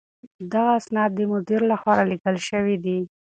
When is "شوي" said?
2.49-2.75